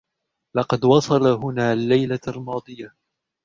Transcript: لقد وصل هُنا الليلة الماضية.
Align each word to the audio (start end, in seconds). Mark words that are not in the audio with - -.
لقد 0.57 0.85
وصل 0.85 1.27
هُنا 1.27 1.73
الليلة 1.73 2.19
الماضية. 2.27 2.95